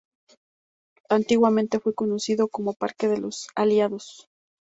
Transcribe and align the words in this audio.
Antiguamente 1.09 1.79
fue 1.79 1.93
conocido 1.93 2.47
como 2.47 2.73
"Parque 2.73 3.07
de 3.07 3.19
los 3.19 3.49
Aliados". 3.53 4.27